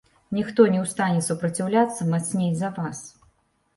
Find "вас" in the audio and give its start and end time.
2.79-3.07